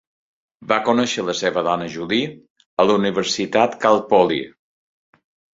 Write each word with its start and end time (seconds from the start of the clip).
Va 0.71 0.77
conèixer 0.87 1.21
a 1.23 1.27
la 1.27 1.35
seva 1.41 1.63
dona 1.67 1.89
Julie 1.97 2.31
a 2.85 2.87
la 2.87 2.97
Universitat 3.03 3.79
Cal 3.85 4.03
Poly. 4.15 4.41